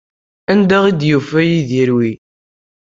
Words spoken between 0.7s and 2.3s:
ay d-yufa Yidir wi?